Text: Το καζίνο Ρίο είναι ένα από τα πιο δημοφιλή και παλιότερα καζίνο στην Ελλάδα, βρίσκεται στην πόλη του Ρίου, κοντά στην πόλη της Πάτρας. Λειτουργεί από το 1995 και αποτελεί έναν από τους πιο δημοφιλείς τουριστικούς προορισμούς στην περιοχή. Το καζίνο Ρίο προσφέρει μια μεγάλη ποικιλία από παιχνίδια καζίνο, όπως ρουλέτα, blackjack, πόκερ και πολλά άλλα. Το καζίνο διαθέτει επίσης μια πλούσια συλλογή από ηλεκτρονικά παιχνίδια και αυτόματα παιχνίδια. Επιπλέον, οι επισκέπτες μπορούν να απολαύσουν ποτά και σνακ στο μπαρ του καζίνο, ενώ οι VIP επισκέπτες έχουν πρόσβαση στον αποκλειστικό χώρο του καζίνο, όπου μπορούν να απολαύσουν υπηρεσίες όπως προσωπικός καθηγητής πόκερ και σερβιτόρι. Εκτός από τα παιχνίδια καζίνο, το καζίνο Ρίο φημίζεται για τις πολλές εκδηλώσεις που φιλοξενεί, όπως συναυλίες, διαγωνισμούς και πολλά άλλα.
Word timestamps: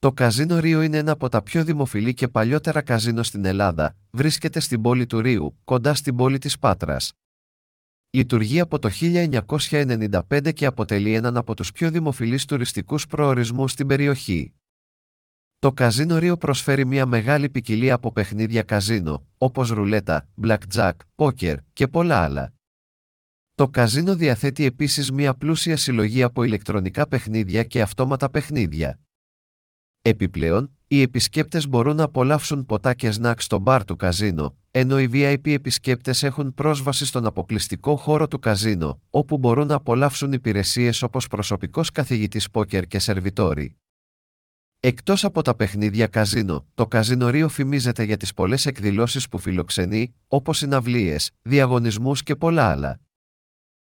Το 0.00 0.12
καζίνο 0.12 0.58
Ρίο 0.58 0.82
είναι 0.82 0.96
ένα 0.96 1.12
από 1.12 1.28
τα 1.28 1.42
πιο 1.42 1.64
δημοφιλή 1.64 2.14
και 2.14 2.28
παλιότερα 2.28 2.82
καζίνο 2.82 3.22
στην 3.22 3.44
Ελλάδα, 3.44 3.96
βρίσκεται 4.10 4.60
στην 4.60 4.82
πόλη 4.82 5.06
του 5.06 5.20
Ρίου, 5.20 5.58
κοντά 5.64 5.94
στην 5.94 6.16
πόλη 6.16 6.38
της 6.38 6.58
Πάτρας. 6.58 7.12
Λειτουργεί 8.10 8.60
από 8.60 8.78
το 8.78 8.90
1995 9.00 10.52
και 10.52 10.66
αποτελεί 10.66 11.14
έναν 11.14 11.36
από 11.36 11.54
τους 11.54 11.72
πιο 11.72 11.90
δημοφιλείς 11.90 12.44
τουριστικούς 12.44 13.06
προορισμούς 13.06 13.72
στην 13.72 13.86
περιοχή. 13.86 14.54
Το 15.58 15.72
καζίνο 15.72 16.18
Ρίο 16.18 16.36
προσφέρει 16.36 16.84
μια 16.84 17.06
μεγάλη 17.06 17.48
ποικιλία 17.48 17.94
από 17.94 18.12
παιχνίδια 18.12 18.62
καζίνο, 18.62 19.26
όπως 19.38 19.70
ρουλέτα, 19.70 20.28
blackjack, 20.42 20.92
πόκερ 21.14 21.56
και 21.72 21.88
πολλά 21.88 22.22
άλλα. 22.22 22.52
Το 23.54 23.68
καζίνο 23.68 24.16
διαθέτει 24.16 24.64
επίσης 24.64 25.12
μια 25.12 25.34
πλούσια 25.34 25.76
συλλογή 25.76 26.22
από 26.22 26.42
ηλεκτρονικά 26.42 27.08
παιχνίδια 27.08 27.64
και 27.64 27.80
αυτόματα 27.80 28.30
παιχνίδια. 28.30 29.00
Επιπλέον, 30.02 30.70
οι 30.86 31.02
επισκέπτες 31.02 31.68
μπορούν 31.68 31.96
να 31.96 32.04
απολαύσουν 32.04 32.66
ποτά 32.66 32.94
και 32.94 33.10
σνακ 33.10 33.40
στο 33.40 33.58
μπαρ 33.58 33.84
του 33.84 33.96
καζίνο, 33.96 34.56
ενώ 34.70 35.00
οι 35.00 35.08
VIP 35.12 35.52
επισκέπτες 35.52 36.22
έχουν 36.22 36.54
πρόσβαση 36.54 37.06
στον 37.06 37.26
αποκλειστικό 37.26 37.96
χώρο 37.96 38.28
του 38.28 38.38
καζίνο, 38.38 39.00
όπου 39.10 39.38
μπορούν 39.38 39.66
να 39.66 39.74
απολαύσουν 39.74 40.32
υπηρεσίες 40.32 41.02
όπως 41.02 41.26
προσωπικός 41.26 41.90
καθηγητής 41.90 42.50
πόκερ 42.50 42.86
και 42.86 42.98
σερβιτόρι. 42.98 43.76
Εκτός 44.80 45.24
από 45.24 45.42
τα 45.42 45.54
παιχνίδια 45.54 46.06
καζίνο, 46.06 46.66
το 46.74 46.86
καζίνο 46.86 47.28
Ρίο 47.28 47.48
φημίζεται 47.48 48.02
για 48.02 48.16
τις 48.16 48.34
πολλές 48.34 48.66
εκδηλώσεις 48.66 49.28
που 49.28 49.38
φιλοξενεί, 49.38 50.14
όπως 50.28 50.58
συναυλίες, 50.58 51.30
διαγωνισμούς 51.42 52.22
και 52.22 52.36
πολλά 52.36 52.70
άλλα. 52.70 53.00